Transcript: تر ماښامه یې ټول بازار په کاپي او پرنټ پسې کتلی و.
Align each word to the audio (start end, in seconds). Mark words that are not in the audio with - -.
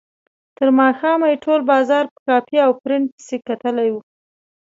تر 0.57 0.67
ماښامه 0.79 1.27
یې 1.31 1.41
ټول 1.43 1.59
بازار 1.71 2.03
په 2.13 2.19
کاپي 2.27 2.57
او 2.65 2.71
پرنټ 2.81 3.07
پسې 3.15 3.35
کتلی 3.47 3.89
و. 3.91 3.95